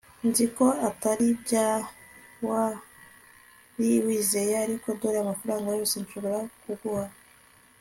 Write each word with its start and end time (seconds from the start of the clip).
Nzi 0.27 0.45
ko 0.57 0.65
atari 0.89 1.27
byo 1.41 1.65
wari 2.47 3.89
wizeye 4.05 4.53
ariko 4.65 4.87
dore 4.99 5.17
amafaranga 5.21 5.69
yose 5.79 5.95
nshobora 6.03 6.39
kuguha 6.61 7.05